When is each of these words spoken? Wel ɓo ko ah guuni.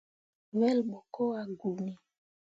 Wel 0.57 0.79
ɓo 0.89 0.97
ko 1.13 1.23
ah 1.39 1.47
guuni. 1.59 1.93